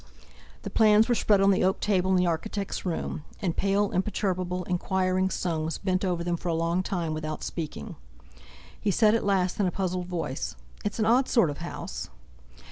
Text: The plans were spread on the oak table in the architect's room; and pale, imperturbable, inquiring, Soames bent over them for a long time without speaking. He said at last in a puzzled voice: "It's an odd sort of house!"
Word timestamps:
The 0.63 0.71
plans 0.71 1.07
were 1.07 1.13
spread 1.13 1.41
on 1.41 1.51
the 1.51 1.63
oak 1.63 1.79
table 1.79 2.09
in 2.09 2.15
the 2.17 2.25
architect's 2.25 2.87
room; 2.87 3.23
and 3.39 3.55
pale, 3.55 3.91
imperturbable, 3.91 4.63
inquiring, 4.63 5.29
Soames 5.29 5.77
bent 5.77 6.03
over 6.03 6.23
them 6.23 6.37
for 6.37 6.49
a 6.49 6.55
long 6.55 6.81
time 6.81 7.13
without 7.13 7.43
speaking. 7.43 7.95
He 8.79 8.89
said 8.89 9.13
at 9.13 9.23
last 9.23 9.59
in 9.59 9.67
a 9.67 9.71
puzzled 9.71 10.07
voice: 10.07 10.55
"It's 10.83 10.97
an 10.97 11.05
odd 11.05 11.29
sort 11.29 11.51
of 11.51 11.59
house!" 11.59 12.09